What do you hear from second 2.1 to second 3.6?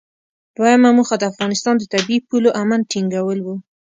پولو امن ټینګول و.